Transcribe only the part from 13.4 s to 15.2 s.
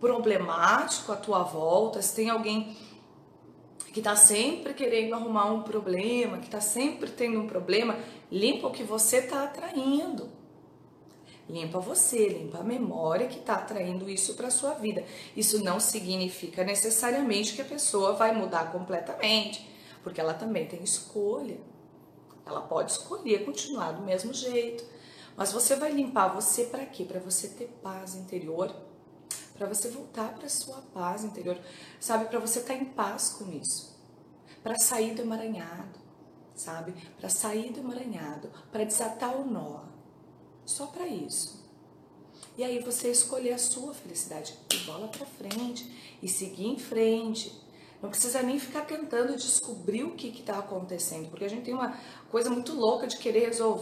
atraindo isso para sua vida.